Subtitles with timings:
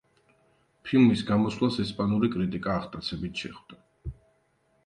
[0.87, 3.81] ფილმის გამოსვლას ესპანური კრიტიკა აღტაცებით შეხვდა.